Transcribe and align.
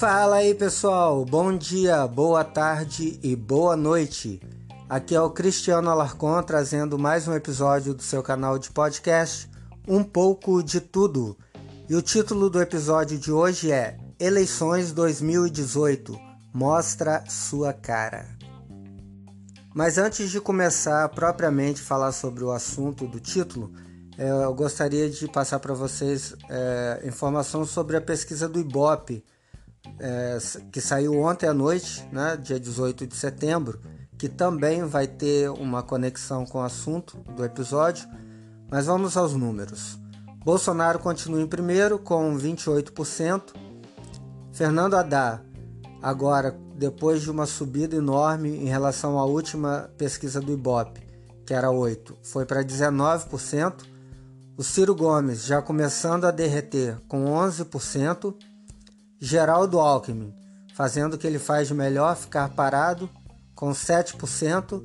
Fala 0.00 0.36
aí 0.36 0.54
pessoal, 0.54 1.24
bom 1.26 1.54
dia, 1.54 2.06
boa 2.06 2.42
tarde 2.42 3.20
e 3.22 3.36
boa 3.36 3.76
noite. 3.76 4.40
Aqui 4.88 5.14
é 5.14 5.20
o 5.20 5.28
Cristiano 5.28 5.90
Alarcon 5.90 6.42
trazendo 6.42 6.98
mais 6.98 7.28
um 7.28 7.34
episódio 7.34 7.92
do 7.92 8.02
seu 8.02 8.22
canal 8.22 8.58
de 8.58 8.70
podcast 8.70 9.46
Um 9.86 10.02
pouco 10.02 10.62
de 10.62 10.80
tudo. 10.80 11.36
E 11.88 11.94
o 11.94 12.00
título 12.00 12.48
do 12.48 12.62
episódio 12.62 13.18
de 13.18 13.30
hoje 13.30 13.70
é 13.70 13.98
Eleições 14.18 14.90
2018 14.90 16.18
Mostra 16.52 17.22
sua 17.28 17.72
cara. 17.72 18.26
Mas 19.74 19.98
antes 19.98 20.30
de 20.30 20.40
começar 20.40 21.08
propriamente 21.10 21.80
falar 21.80 22.12
sobre 22.12 22.42
o 22.42 22.50
assunto 22.50 23.06
do 23.06 23.20
título, 23.20 23.70
eu 24.28 24.52
gostaria 24.54 25.08
de 25.08 25.26
passar 25.28 25.58
para 25.60 25.72
vocês 25.72 26.34
é, 26.50 27.00
informação 27.04 27.64
sobre 27.64 27.96
a 27.96 28.00
pesquisa 28.02 28.46
do 28.46 28.60
Ibope 28.60 29.24
é, 29.98 30.38
que 30.70 30.80
saiu 30.80 31.18
ontem 31.20 31.46
à 31.46 31.54
noite, 31.54 32.06
né, 32.12 32.36
dia 32.36 32.60
18 32.60 33.06
de 33.06 33.16
setembro, 33.16 33.80
que 34.18 34.28
também 34.28 34.84
vai 34.84 35.06
ter 35.06 35.48
uma 35.50 35.82
conexão 35.82 36.44
com 36.44 36.58
o 36.58 36.62
assunto 36.62 37.16
do 37.34 37.42
episódio. 37.42 38.06
Mas 38.70 38.86
vamos 38.86 39.16
aos 39.16 39.34
números. 39.34 39.98
Bolsonaro 40.44 40.98
continua 40.98 41.40
em 41.40 41.46
primeiro 41.46 41.98
com 41.98 42.36
28%. 42.36 43.54
Fernando 44.52 44.94
Haddad, 44.94 45.42
agora 46.02 46.58
depois 46.76 47.22
de 47.22 47.30
uma 47.30 47.46
subida 47.46 47.96
enorme 47.96 48.50
em 48.50 48.66
relação 48.66 49.18
à 49.18 49.24
última 49.24 49.90
pesquisa 49.96 50.40
do 50.40 50.52
Ibope, 50.52 51.00
que 51.46 51.54
era 51.54 51.70
8, 51.70 52.18
foi 52.22 52.44
para 52.44 52.62
19%. 52.62 53.88
O 54.60 54.62
Ciro 54.62 54.94
Gomes 54.94 55.46
já 55.46 55.62
começando 55.62 56.26
a 56.26 56.30
derreter 56.30 56.98
com 57.08 57.24
11%. 57.24 58.34
Geraldo 59.18 59.80
Alckmin, 59.80 60.34
fazendo 60.74 61.14
o 61.14 61.18
que 61.18 61.26
ele 61.26 61.38
faz 61.38 61.68
de 61.68 61.72
melhor, 61.72 62.14
ficar 62.14 62.46
parado, 62.50 63.08
com 63.54 63.70
7%. 63.70 64.84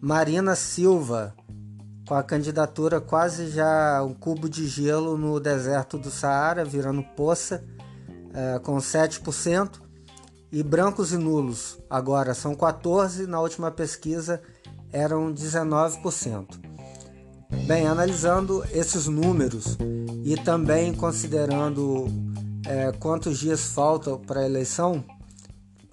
Marina 0.00 0.56
Silva, 0.56 1.34
com 2.08 2.14
a 2.14 2.22
candidatura 2.22 3.02
quase 3.02 3.50
já 3.50 4.02
um 4.02 4.14
cubo 4.14 4.48
de 4.48 4.66
gelo 4.66 5.18
no 5.18 5.38
deserto 5.38 5.98
do 5.98 6.10
Saara, 6.10 6.64
virando 6.64 7.02
poça, 7.14 7.62
é, 8.32 8.58
com 8.60 8.78
7%. 8.78 9.72
E 10.50 10.62
brancos 10.62 11.12
e 11.12 11.18
nulos, 11.18 11.78
agora 11.90 12.32
são 12.32 12.54
14%, 12.54 13.26
na 13.26 13.42
última 13.42 13.70
pesquisa 13.70 14.40
eram 14.90 15.34
19%. 15.34 16.71
Bem, 17.66 17.86
analisando 17.86 18.64
esses 18.72 19.06
números 19.06 19.76
e 20.24 20.36
também 20.36 20.92
considerando 20.92 22.06
é, 22.66 22.90
quantos 22.92 23.38
dias 23.38 23.66
faltam 23.66 24.18
para 24.18 24.40
a 24.40 24.44
eleição, 24.44 25.04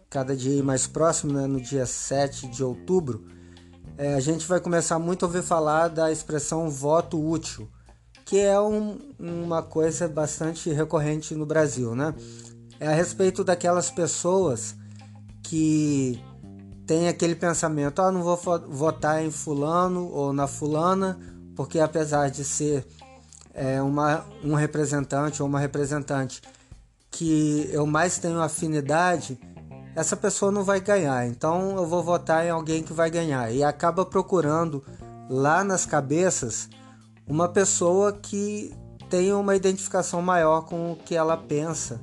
cada 0.10 0.36
dia 0.36 0.64
mais 0.64 0.88
próximo, 0.88 1.34
né, 1.34 1.46
no 1.46 1.62
dia 1.62 1.86
7 1.86 2.48
de 2.48 2.64
outubro, 2.64 3.24
é, 3.98 4.16
a 4.16 4.20
gente 4.20 4.48
vai 4.48 4.60
começar 4.60 4.98
muito 4.98 5.26
a 5.26 5.28
ouvir 5.28 5.44
falar 5.44 5.90
da 5.90 6.12
expressão 6.12 6.70
voto 6.70 7.24
útil, 7.24 7.70
que 8.26 8.38
é 8.38 8.60
um, 8.60 8.98
uma 9.20 9.62
coisa 9.62 10.08
bastante 10.08 10.72
recorrente 10.72 11.36
no 11.36 11.46
Brasil, 11.46 11.94
né? 11.96 12.14
É 12.80 12.88
a 12.88 12.94
respeito 12.94 13.44
daquelas 13.44 13.92
pessoas 13.92 14.76
que 15.44 16.24
têm 16.88 17.08
aquele 17.08 17.36
pensamento: 17.36 18.02
ah, 18.02 18.12
não 18.12 18.24
vou 18.24 18.40
votar 18.70 19.24
em 19.24 19.32
fulano 19.32 20.08
ou 20.10 20.32
na 20.32 20.48
fulana, 20.48 21.20
porque 21.60 21.78
apesar 21.78 22.30
de 22.30 22.46
ser 22.46 22.88
é, 23.54 23.82
uma, 23.82 24.24
um 24.42 24.54
representante 24.54 25.44
ou 25.44 25.50
uma 25.50 25.60
representante 25.60 26.42
que 27.12 27.70
eu 27.74 27.86
mais 27.86 28.18
tenho 28.18 28.40
afinidade, 28.40 29.38
essa 29.94 30.16
pessoa 30.16 30.54
não 30.54 30.64
vai 30.64 30.80
ganhar. 30.80 31.28
Então 31.28 31.76
eu 31.76 31.86
vou 31.86 32.02
votar 32.02 32.46
em 32.46 32.50
alguém 32.50 32.82
que 32.82 32.94
vai 32.94 33.12
ganhar. 33.12 33.52
E 33.52 33.62
acaba 33.62 34.06
procurando 34.06 34.82
lá 35.30 35.62
nas 35.62 35.86
cabeças 35.86 36.70
uma 37.28 37.50
pessoa 37.50 38.14
que 38.14 38.74
tenha 39.10 39.36
uma 39.36 39.54
identificação 39.54 40.22
maior 40.22 40.62
com 40.62 40.94
o 40.94 40.96
que 40.96 41.14
ela 41.14 41.36
pensa 41.36 42.00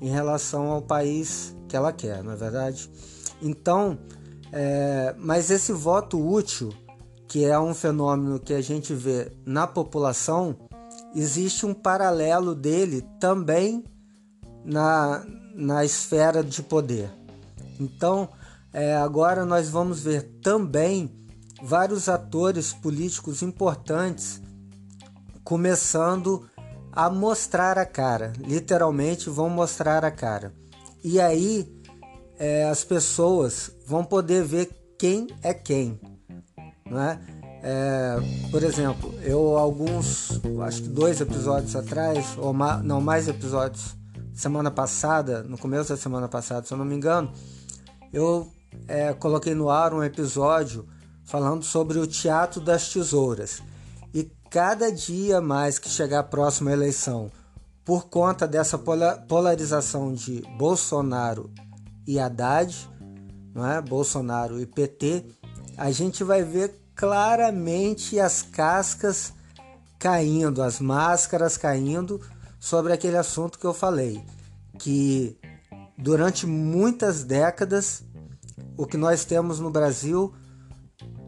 em 0.00 0.10
relação 0.10 0.68
ao 0.68 0.80
país 0.80 1.56
que 1.68 1.76
ela 1.76 1.92
quer, 1.92 2.22
não 2.22 2.34
é 2.34 2.36
verdade? 2.36 2.88
Então, 3.42 3.98
é, 4.52 5.12
mas 5.18 5.50
esse 5.50 5.72
voto 5.72 6.24
útil, 6.24 6.72
que 7.32 7.46
é 7.46 7.58
um 7.58 7.72
fenômeno 7.72 8.38
que 8.38 8.52
a 8.52 8.60
gente 8.60 8.92
vê 8.92 9.32
na 9.46 9.66
população, 9.66 10.54
existe 11.14 11.64
um 11.64 11.72
paralelo 11.72 12.54
dele 12.54 13.00
também 13.18 13.82
na, 14.62 15.24
na 15.54 15.82
esfera 15.82 16.44
de 16.44 16.62
poder. 16.62 17.10
Então, 17.80 18.28
é, 18.70 18.94
agora 18.96 19.46
nós 19.46 19.70
vamos 19.70 20.02
ver 20.02 20.24
também 20.42 21.10
vários 21.62 22.06
atores 22.06 22.74
políticos 22.74 23.40
importantes 23.40 24.42
começando 25.42 26.46
a 26.92 27.08
mostrar 27.08 27.78
a 27.78 27.86
cara, 27.86 28.34
literalmente 28.40 29.30
vão 29.30 29.48
mostrar 29.48 30.04
a 30.04 30.10
cara. 30.10 30.52
E 31.02 31.18
aí 31.18 31.80
é, 32.38 32.64
as 32.64 32.84
pessoas 32.84 33.70
vão 33.86 34.04
poder 34.04 34.44
ver 34.44 34.70
quem 34.98 35.28
é 35.42 35.54
quem, 35.54 35.98
não 36.92 37.00
é? 37.00 37.18
por 38.50 38.62
exemplo, 38.62 39.14
eu 39.22 39.56
alguns, 39.56 40.40
acho 40.64 40.82
que 40.82 40.88
dois 40.88 41.20
episódios 41.20 41.76
atrás, 41.76 42.36
ou 42.36 42.52
não 42.82 43.00
mais 43.00 43.28
episódios 43.28 43.96
semana 44.34 44.70
passada, 44.70 45.42
no 45.42 45.56
começo 45.56 45.90
da 45.90 45.96
semana 45.96 46.28
passada, 46.28 46.66
se 46.66 46.72
eu 46.72 46.78
não 46.78 46.84
me 46.84 46.94
engano, 46.94 47.30
eu 48.12 48.50
é, 48.88 49.12
coloquei 49.12 49.54
no 49.54 49.70
ar 49.70 49.94
um 49.94 50.02
episódio 50.02 50.86
falando 51.24 51.62
sobre 51.62 51.98
o 51.98 52.06
Teatro 52.06 52.60
das 52.60 52.92
Tesouras. 52.92 53.62
E 54.12 54.30
cada 54.50 54.90
dia 54.90 55.40
mais 55.40 55.78
que 55.78 55.88
chegar 55.88 56.24
próximo 56.24 56.68
à 56.68 56.72
eleição, 56.72 57.30
por 57.84 58.08
conta 58.08 58.46
dessa 58.46 58.78
polarização 58.78 60.12
de 60.12 60.42
Bolsonaro 60.58 61.50
e 62.06 62.18
Haddad, 62.18 62.88
não 63.54 63.66
é? 63.66 63.80
Bolsonaro 63.80 64.60
e 64.60 64.66
PT, 64.66 65.24
a 65.76 65.90
gente 65.90 66.24
vai 66.24 66.42
ver 66.42 66.81
claramente 66.94 68.18
as 68.18 68.42
cascas 68.42 69.32
caindo, 69.98 70.62
as 70.62 70.80
máscaras 70.80 71.56
caindo 71.56 72.20
sobre 72.58 72.92
aquele 72.92 73.16
assunto 73.16 73.58
que 73.58 73.64
eu 73.64 73.74
falei, 73.74 74.24
que 74.78 75.38
durante 75.96 76.46
muitas 76.46 77.24
décadas 77.24 78.02
o 78.76 78.86
que 78.86 78.96
nós 78.96 79.24
temos 79.24 79.60
no 79.60 79.70
Brasil 79.70 80.34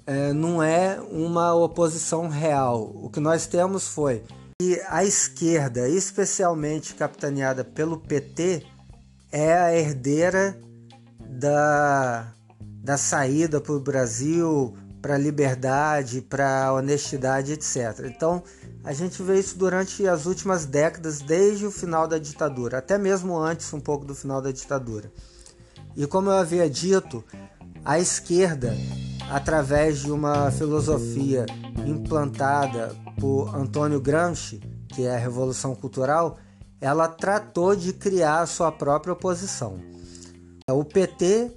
é, 0.06 0.32
não 0.32 0.62
é 0.62 1.00
uma 1.10 1.54
oposição 1.54 2.28
real. 2.28 2.90
O 2.94 3.08
que 3.10 3.20
nós 3.20 3.46
temos 3.46 3.88
foi 3.88 4.22
que 4.60 4.80
a 4.88 5.04
esquerda, 5.04 5.88
especialmente 5.88 6.94
capitaneada 6.94 7.64
pelo 7.64 7.98
PT, 7.98 8.66
é 9.32 9.54
a 9.54 9.76
herdeira 9.76 10.58
da, 11.28 12.32
da 12.82 12.96
saída 12.96 13.60
para 13.60 13.72
o 13.72 13.80
Brasil, 13.80 14.76
para 15.04 15.18
liberdade, 15.18 16.22
para 16.22 16.72
honestidade, 16.72 17.52
etc. 17.52 18.06
Então, 18.06 18.42
a 18.82 18.94
gente 18.94 19.22
vê 19.22 19.38
isso 19.38 19.58
durante 19.58 20.08
as 20.08 20.24
últimas 20.24 20.64
décadas, 20.64 21.18
desde 21.18 21.66
o 21.66 21.70
final 21.70 22.08
da 22.08 22.16
ditadura, 22.16 22.78
até 22.78 22.96
mesmo 22.96 23.36
antes 23.36 23.70
um 23.74 23.80
pouco 23.80 24.06
do 24.06 24.14
final 24.14 24.40
da 24.40 24.50
ditadura. 24.50 25.12
E 25.94 26.06
como 26.06 26.30
eu 26.30 26.34
havia 26.38 26.70
dito, 26.70 27.22
a 27.84 27.98
esquerda, 27.98 28.74
através 29.30 29.98
de 29.98 30.10
uma 30.10 30.50
filosofia 30.50 31.44
implantada 31.84 32.96
por 33.20 33.54
Antônio 33.54 34.00
Gramsci, 34.00 34.58
que 34.88 35.04
é 35.04 35.14
a 35.14 35.18
Revolução 35.18 35.74
Cultural, 35.74 36.38
ela 36.80 37.08
tratou 37.08 37.76
de 37.76 37.92
criar 37.92 38.40
a 38.40 38.46
sua 38.46 38.72
própria 38.72 39.12
oposição. 39.12 39.78
O 40.66 40.82
PT 40.82 41.52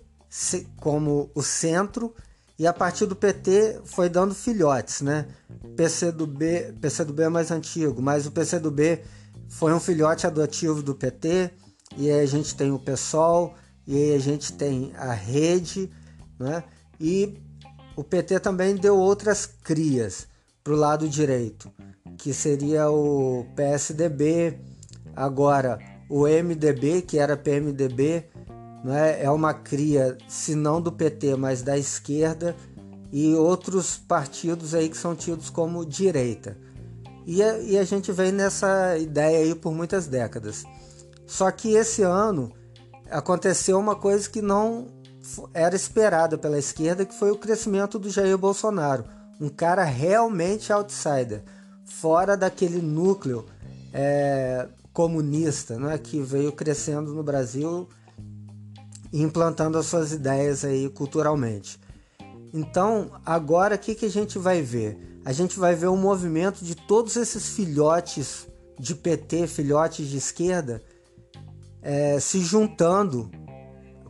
como 0.82 1.32
o 1.34 1.42
centro 1.42 2.14
e 2.60 2.66
a 2.66 2.74
partir 2.74 3.06
do 3.06 3.16
PT 3.16 3.82
foi 3.86 4.10
dando 4.10 4.34
filhotes, 4.34 5.02
né? 5.02 5.28
PCdoB, 5.76 6.74
PCdoB 6.82 7.24
é 7.24 7.30
mais 7.30 7.52
antigo, 7.52 8.02
mas 8.02 8.26
o 8.26 8.32
PCdoB 8.32 9.02
foi 9.48 9.74
um 9.74 9.80
filhote 9.80 10.26
adotivo 10.26 10.82
do 10.82 10.96
PT, 10.96 11.52
e 11.96 12.10
aí 12.10 12.20
a 12.20 12.26
gente 12.26 12.56
tem 12.56 12.72
o 12.72 12.80
PSOL, 12.80 13.54
e 13.86 13.96
aí 13.96 14.16
a 14.16 14.20
gente 14.20 14.54
tem 14.54 14.92
a 14.96 15.14
Rede, 15.14 15.90
né? 16.40 16.64
E 17.00 17.38
o 17.96 18.04
PT 18.04 18.40
também 18.40 18.76
deu 18.76 18.98
outras 18.98 19.46
crias 19.46 20.28
para 20.64 20.74
o 20.74 20.78
lado 20.78 21.08
direito, 21.08 21.72
que 22.18 22.34
seria 22.34 22.90
o 22.90 23.46
PSDB, 23.56 24.60
agora 25.16 25.80
o 26.10 26.28
MDB, 26.28 27.04
que 27.04 27.20
era 27.20 27.38
PMDB, 27.38 28.26
né, 28.84 29.24
é 29.24 29.30
uma 29.30 29.54
cria, 29.54 30.18
se 30.28 30.56
não 30.56 30.82
do 30.82 30.92
PT, 30.92 31.36
mas 31.36 31.62
da 31.62 31.78
esquerda, 31.78 32.56
e 33.12 33.34
outros 33.36 33.98
partidos 33.98 34.74
aí 34.74 34.90
que 34.90 34.98
são 34.98 35.16
tidos 35.16 35.50
como 35.50 35.86
direita. 35.86 36.58
E 37.26 37.44
a, 37.44 37.58
e 37.60 37.78
a 37.78 37.84
gente 37.84 38.12
vem 38.12 38.32
nessa 38.32 38.98
ideia 38.98 39.40
aí 39.40 39.56
por 39.56 39.74
muitas 39.74 40.08
décadas. 40.08 40.64
Só 41.26 41.52
que 41.52 41.74
esse 41.74 42.02
ano 42.02 42.54
aconteceu 43.12 43.78
uma 43.78 43.96
coisa 43.96 44.30
que 44.30 44.42
não 44.42 44.88
era 45.54 45.76
esperada 45.76 46.38
pela 46.38 46.58
esquerda, 46.58 47.06
que 47.06 47.14
foi 47.14 47.32
o 47.32 47.38
crescimento 47.38 48.00
do 48.00 48.10
Jair 48.10 48.38
Bolsonaro. 48.38 49.04
Um 49.40 49.50
cara 49.50 49.84
realmente 49.84 50.72
outsider, 50.72 51.44
fora 51.84 52.38
daquele 52.38 52.82
núcleo 52.82 53.46
é, 53.94 54.68
comunista 54.94 55.78
né, 55.78 55.98
que 55.98 56.22
veio 56.22 56.52
crescendo 56.52 57.14
no 57.14 57.24
Brasil 57.24 57.88
implantando 59.12 59.78
as 59.78 59.86
suas 59.86 60.12
ideias 60.12 60.66
aí 60.66 60.90
culturalmente. 60.90 61.80
Então, 62.54 63.12
agora 63.26 63.76
o 63.76 63.80
que, 63.80 63.96
que 63.96 64.06
a 64.06 64.10
gente 64.10 64.40
vai 64.40 64.62
ver? 64.62 65.20
A 65.26 65.34
gente 65.34 65.60
vai 65.60 65.76
ver 65.76 65.88
um 65.88 65.98
movimento 65.98 66.64
de 66.64 66.76
todos 66.76 67.16
esses 67.16 67.50
filhotes 67.50 68.48
de 68.80 68.96
PT, 68.96 69.48
filhotes 69.48 70.08
de 70.08 70.18
esquerda, 70.18 70.82
é, 71.82 72.20
se 72.20 72.40
juntando 72.40 73.30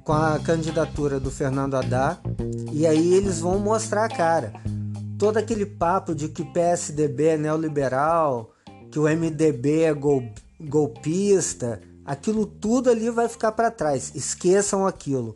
com 0.03 0.13
a 0.13 0.39
candidatura 0.39 1.19
do 1.19 1.29
Fernando 1.29 1.75
Haddad 1.75 2.21
e 2.71 2.85
aí 2.87 3.13
eles 3.13 3.39
vão 3.39 3.59
mostrar 3.59 4.05
a 4.05 4.09
cara. 4.09 4.53
Todo 5.17 5.37
aquele 5.37 5.65
papo 5.65 6.13
de 6.13 6.29
que 6.29 6.43
o 6.43 6.53
PSDB 6.53 7.25
é 7.25 7.37
neoliberal, 7.37 8.53
que 8.91 8.99
o 8.99 9.03
MDB 9.03 9.81
é 9.81 9.93
gol, 9.93 10.23
golpista, 10.59 11.81
aquilo 12.07 12.45
tudo 12.45 12.89
ali 12.89 13.09
vai 13.09 13.27
ficar 13.27 13.51
para 13.51 13.69
trás. 13.69 14.13
Esqueçam 14.15 14.87
aquilo. 14.87 15.35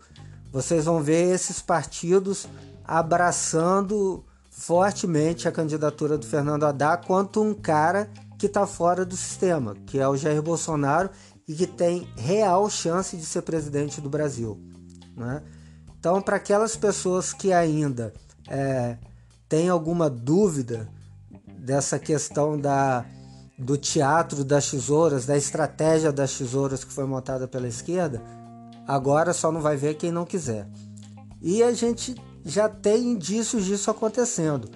Vocês 0.53 0.85
vão 0.85 1.03
ver 1.03 1.35
esses 1.35 1.62
partidos 1.62 2.47
abraçando 2.85 4.23
fortemente 4.50 5.47
a 5.47 5.51
candidatura 5.51 6.18
do 6.18 6.25
Fernando 6.25 6.65
Haddad 6.65 7.06
quanto 7.06 7.41
um 7.41 7.53
cara 7.53 8.09
que 8.39 8.45
está 8.45 8.65
fora 8.65 9.06
do 9.06 9.15
sistema, 9.15 9.75
que 9.85 10.00
é 10.00 10.07
o 10.07 10.15
Jair 10.15 10.41
Bolsonaro 10.41 11.09
e 11.47 11.53
que 11.53 11.68
tem 11.68 12.07
real 12.18 12.69
chance 12.69 13.17
de 13.17 13.25
ser 13.25 13.41
presidente 13.41 14.00
do 14.00 14.09
Brasil. 14.09 14.59
Né? 15.15 15.44
Então, 16.00 16.21
para 16.21 16.38
aquelas 16.38 16.75
pessoas 16.75 17.33
que 17.33 17.51
ainda 17.51 18.13
é, 18.47 18.97
têm 19.47 19.69
alguma 19.69 20.09
dúvida 20.09 20.89
dessa 21.59 22.00
questão 22.00 22.59
da, 22.59 23.06
do 23.62 23.78
teatro 23.78 24.44
das 24.44 24.72
tesouras, 24.72 25.28
da 25.28 25.38
estratégia 25.38 26.12
das 26.12 26.36
tesouras 26.36 26.84
que 26.84 26.92
foi 26.92 27.06
montada 27.06 27.48
pela 27.48 27.68
esquerda, 27.68 28.22
agora 28.88 29.34
só 29.34 29.52
não 29.52 29.62
vai 29.62 29.78
ver 29.78 29.94
quem 29.94 30.12
não 30.12 30.25
quiser. 30.25 30.68
E 31.40 31.62
a 31.62 31.72
gente 31.72 32.16
já 32.44 32.68
tem 32.68 33.12
indícios 33.12 33.66
disso 33.66 33.92
acontecendo. 33.92 34.68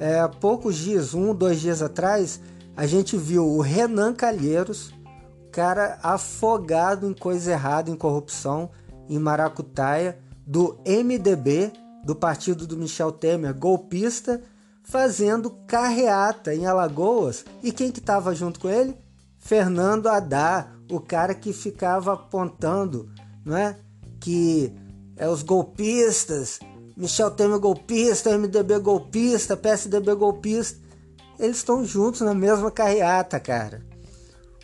É, 0.00 0.18
há 0.18 0.28
poucos 0.28 0.74
dias, 0.74 1.14
um, 1.14 1.32
dois 1.32 1.60
dias 1.60 1.80
atrás, 1.80 2.40
a 2.76 2.86
gente 2.86 3.16
viu 3.16 3.46
o 3.46 3.60
Renan 3.60 4.12
Calheiros, 4.12 4.92
cara 5.52 6.00
afogado 6.02 7.08
em 7.08 7.14
coisa 7.14 7.52
errada, 7.52 7.88
em 7.88 7.96
corrupção, 7.96 8.68
em 9.08 9.18
Maracutaia, 9.18 10.18
do 10.44 10.76
MDB, 10.84 11.72
do 12.04 12.16
partido 12.16 12.66
do 12.66 12.76
Michel 12.76 13.12
Temer, 13.12 13.54
golpista, 13.54 14.42
fazendo 14.84 15.50
carreata 15.66 16.54
em 16.54 16.66
Alagoas. 16.66 17.44
E 17.62 17.72
quem 17.72 17.90
que 17.90 17.98
estava 17.98 18.34
junto 18.34 18.60
com 18.60 18.68
ele? 18.68 18.96
Fernando 19.38 20.06
Haddad, 20.06 20.68
o 20.90 21.00
cara 21.00 21.34
que 21.34 21.52
ficava 21.52 22.14
apontando, 22.14 23.10
não 23.44 23.56
é? 23.56 23.76
Que 24.20 24.72
é 25.16 25.28
os 25.28 25.42
golpistas 25.42 26.60
Michel 26.96 27.30
Temer 27.30 27.58
golpista, 27.58 28.36
MDB 28.36 28.78
golpista, 28.78 29.56
PSDB 29.56 30.14
golpista. 30.14 30.78
Eles 31.38 31.56
estão 31.56 31.84
juntos 31.84 32.20
na 32.20 32.34
mesma 32.34 32.70
carreata, 32.70 33.40
cara. 33.40 33.82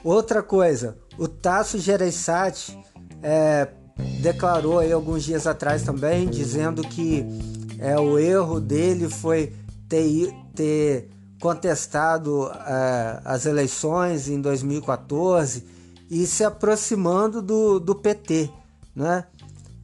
Outra 0.04 0.42
coisa, 0.42 0.96
o 1.18 1.26
Tasso 1.26 1.78
Gereissati 1.78 2.78
é, 3.22 3.68
declarou 4.22 4.78
aí 4.78 4.92
alguns 4.92 5.24
dias 5.24 5.46
atrás 5.46 5.82
também, 5.82 6.28
dizendo 6.28 6.82
que 6.82 7.26
é, 7.78 7.98
o 7.98 8.18
erro 8.18 8.60
dele 8.60 9.08
foi 9.08 9.52
ter, 9.90 10.32
ter 10.54 11.10
contestado 11.42 12.48
é, 12.48 13.20
as 13.24 13.44
eleições 13.44 14.28
em 14.28 14.40
2014 14.40 15.66
e 16.08 16.26
se 16.26 16.44
aproximando 16.44 17.42
do, 17.42 17.78
do 17.78 17.94
PT, 17.94 18.50
né? 18.94 19.26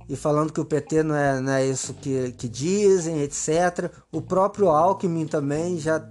e 0.09 0.15
falando 0.15 0.53
que 0.53 0.61
o 0.61 0.65
PT 0.65 1.03
não 1.03 1.15
é, 1.17 1.41
não 1.41 1.53
é 1.53 1.67
isso 1.67 1.93
que, 1.95 2.33
que 2.33 2.49
dizem, 2.49 3.23
etc. 3.23 3.91
O 4.13 4.23
próprio 4.23 4.69
Alckmin 4.69 5.27
também 5.27 5.79
já 5.79 6.03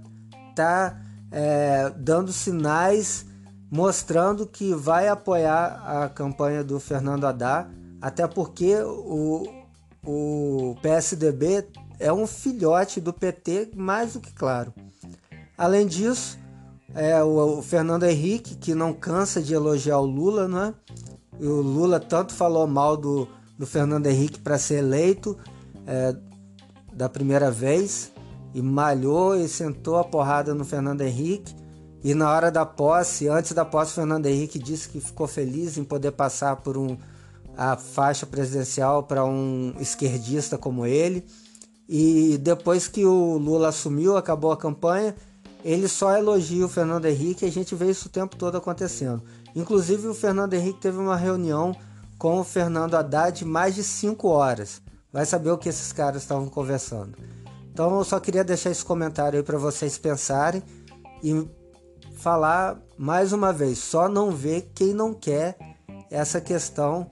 está 0.50 1.00
é, 1.32 1.90
dando 1.96 2.32
sinais 2.32 3.24
mostrando 3.70 4.46
que 4.46 4.74
vai 4.74 5.08
apoiar 5.08 5.82
a 6.04 6.08
campanha 6.08 6.62
do 6.62 6.78
Fernando 6.78 7.26
Haddad, 7.26 7.68
até 8.00 8.26
porque 8.26 8.76
o, 8.82 9.48
o 10.04 10.76
PSDB 10.82 11.66
é 11.98 12.12
um 12.12 12.26
filhote 12.26 13.00
do 13.00 13.12
PT, 13.12 13.70
mais 13.74 14.14
do 14.14 14.20
que 14.20 14.32
claro. 14.32 14.72
Além 15.56 15.86
disso, 15.86 16.38
é, 16.94 17.22
o, 17.22 17.62
Fernando 17.62 18.04
Henrique, 18.04 18.54
que 18.54 18.74
não 18.74 18.92
cansa 18.92 19.42
de 19.42 19.54
elogiar 19.54 19.98
o 19.98 20.06
Lula, 20.06 20.46
não 20.46 20.62
é? 20.64 20.74
E 21.38 21.46
o 21.46 21.60
Lula 21.60 22.00
tanto 22.00 22.32
falou 22.32 22.66
mal 22.66 22.96
do, 22.96 23.28
do 23.58 23.66
Fernando 23.66 24.06
Henrique 24.06 24.38
para 24.38 24.58
ser 24.58 24.78
eleito 24.78 25.36
é, 25.86 26.16
da 26.92 27.08
primeira 27.08 27.50
vez 27.50 28.12
e 28.54 28.62
malhou 28.62 29.36
e 29.36 29.48
sentou 29.48 29.98
a 29.98 30.04
porrada 30.04 30.54
no 30.54 30.64
Fernando 30.64 31.02
Henrique. 31.02 31.54
E 32.02 32.14
na 32.14 32.30
hora 32.30 32.50
da 32.50 32.64
posse, 32.64 33.28
antes 33.28 33.52
da 33.52 33.64
posse, 33.64 33.92
o 33.92 33.94
Fernando 33.96 34.26
Henrique 34.26 34.58
disse 34.58 34.88
que 34.88 35.00
ficou 35.00 35.26
feliz 35.26 35.76
em 35.76 35.84
poder 35.84 36.12
passar 36.12 36.56
por 36.56 36.78
um, 36.78 36.96
a 37.56 37.76
faixa 37.76 38.24
presidencial 38.24 39.02
para 39.02 39.24
um 39.24 39.74
esquerdista 39.80 40.56
como 40.56 40.86
ele. 40.86 41.26
E 41.88 42.38
depois 42.38 42.88
que 42.88 43.04
o 43.04 43.38
Lula 43.38 43.68
assumiu, 43.68 44.16
acabou 44.16 44.50
a 44.50 44.56
campanha, 44.56 45.14
ele 45.64 45.88
só 45.88 46.16
elogia 46.16 46.64
o 46.64 46.68
Fernando 46.68 47.06
Henrique 47.06 47.44
e 47.44 47.48
a 47.48 47.52
gente 47.52 47.74
vê 47.74 47.90
isso 47.90 48.08
o 48.08 48.10
tempo 48.10 48.36
todo 48.36 48.56
acontecendo. 48.56 49.22
Inclusive, 49.54 50.08
o 50.08 50.14
Fernando 50.14 50.54
Henrique 50.54 50.80
teve 50.80 50.98
uma 50.98 51.16
reunião 51.16 51.74
com 52.18 52.40
o 52.40 52.44
Fernando 52.44 52.94
Haddad 52.94 53.44
mais 53.44 53.74
de 53.74 53.82
5 53.82 54.28
horas. 54.28 54.80
Vai 55.12 55.24
saber 55.24 55.50
o 55.50 55.58
que 55.58 55.68
esses 55.68 55.92
caras 55.92 56.22
estavam 56.22 56.48
conversando. 56.48 57.16
Então 57.72 57.96
eu 57.96 58.04
só 58.04 58.18
queria 58.18 58.42
deixar 58.42 58.70
esse 58.70 58.84
comentário 58.84 59.38
aí 59.38 59.42
para 59.42 59.58
vocês 59.58 59.98
pensarem 59.98 60.62
e 61.22 61.46
falar 62.16 62.78
mais 62.96 63.32
uma 63.32 63.52
vez, 63.52 63.78
só 63.78 64.08
não 64.08 64.30
ver 64.30 64.70
quem 64.74 64.94
não 64.94 65.12
quer 65.12 65.58
essa 66.10 66.40
questão 66.40 67.10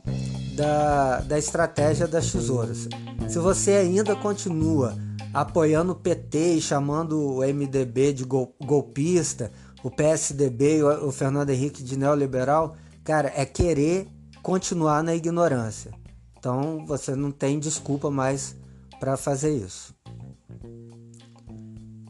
da, 0.55 1.21
da 1.21 1.39
estratégia 1.39 2.07
das 2.07 2.31
tesouras. 2.31 2.89
Se 3.29 3.39
você 3.39 3.73
ainda 3.73 4.15
continua 4.15 4.97
apoiando 5.33 5.93
o 5.93 5.97
PT 5.97 6.55
e 6.55 6.61
chamando 6.61 7.19
o 7.19 7.41
MDB 7.41 8.13
de 8.13 8.25
golpista, 8.25 9.51
o 9.83 9.91
PSDB 9.91 10.79
e 10.79 10.83
o 10.83 11.11
Fernando 11.11 11.51
Henrique 11.51 11.83
de 11.83 11.97
neoliberal, 11.97 12.77
cara, 13.03 13.33
é 13.35 13.45
querer 13.45 14.07
continuar 14.43 15.03
na 15.03 15.15
ignorância. 15.15 15.91
Então 16.39 16.85
você 16.87 17.17
não 17.17 17.31
tem 17.31 17.59
desculpa 17.59 18.11
mais 18.11 18.55
para 19.01 19.17
fazer 19.17 19.57
isso. 19.57 19.95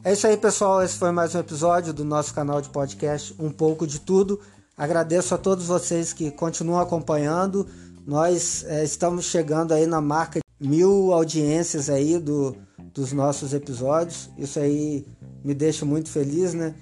É 0.03 0.13
isso 0.13 0.27
aí, 0.27 0.37
pessoal. 0.37 0.83
Esse 0.83 0.97
foi 0.97 1.11
mais 1.11 1.33
um 1.33 1.39
episódio 1.39 1.91
do 1.91 2.05
nosso 2.05 2.33
canal 2.33 2.61
de 2.61 2.69
podcast 2.69 3.33
Um 3.39 3.49
pouco 3.49 3.87
de 3.87 3.99
Tudo. 3.99 4.39
Agradeço 4.77 5.33
a 5.33 5.37
todos 5.37 5.65
vocês 5.65 6.13
que 6.13 6.29
continuam 6.29 6.79
acompanhando. 6.79 7.67
Nós 8.05 8.63
é, 8.67 8.83
estamos 8.83 9.25
chegando 9.25 9.73
aí 9.73 9.87
na 9.87 9.99
marca 9.99 10.44
mil 10.65 11.13
audiências 11.13 11.89
aí 11.89 12.17
do, 12.19 12.55
dos 12.93 13.13
nossos 13.13 13.53
episódios. 13.53 14.29
Isso 14.37 14.59
aí 14.59 15.05
me 15.43 15.53
deixa 15.53 15.85
muito 15.85 16.09
feliz, 16.09 16.53
né? 16.53 16.73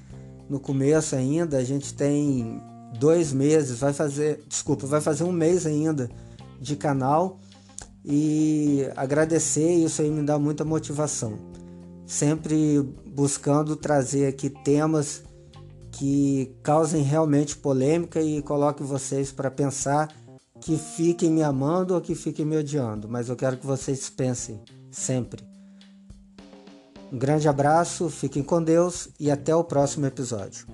No 0.49 0.59
começo 0.59 1.15
ainda, 1.15 1.57
a 1.57 1.63
gente 1.63 1.93
tem 1.93 2.61
dois 2.99 3.33
meses, 3.33 3.79
vai 3.79 3.93
fazer, 3.93 4.43
desculpa, 4.47 4.85
vai 4.85 5.01
fazer 5.01 5.23
um 5.23 5.31
mês 5.31 5.65
ainda 5.65 6.09
de 6.61 6.75
canal 6.75 7.39
e 8.05 8.87
agradecer, 8.95 9.73
isso 9.73 10.01
aí 10.01 10.11
me 10.11 10.23
dá 10.23 10.37
muita 10.37 10.63
motivação. 10.65 11.37
Sempre 12.05 12.81
buscando 13.05 13.75
trazer 13.75 14.27
aqui 14.27 14.49
temas 14.49 15.23
que 15.91 16.55
causem 16.61 17.01
realmente 17.01 17.55
polêmica 17.55 18.21
e 18.21 18.41
coloquem 18.41 18.85
vocês 18.85 19.31
para 19.31 19.49
pensar 19.49 20.09
que 20.63 20.77
fiquem 20.77 21.29
me 21.29 21.43
amando 21.43 21.93
ou 21.93 21.99
que 21.99 22.15
fiquem 22.15 22.45
me 22.45 22.55
odiando, 22.55 23.09
mas 23.09 23.27
eu 23.27 23.35
quero 23.35 23.57
que 23.57 23.65
vocês 23.65 24.09
pensem 24.09 24.61
sempre. 24.89 25.43
Um 27.11 27.17
grande 27.17 27.49
abraço, 27.49 28.09
fiquem 28.09 28.41
com 28.41 28.63
Deus 28.63 29.09
e 29.19 29.29
até 29.29 29.53
o 29.53 29.63
próximo 29.63 30.05
episódio. 30.05 30.65